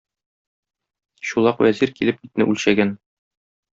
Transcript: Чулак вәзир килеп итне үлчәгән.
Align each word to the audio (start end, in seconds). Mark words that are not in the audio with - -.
Чулак 1.31 1.61
вәзир 1.67 1.95
килеп 1.99 2.25
итне 2.29 2.49
үлчәгән. 2.55 2.99